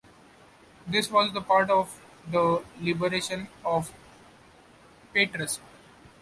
[0.87, 3.93] This was part of the liberation of
[5.13, 5.59] Patras.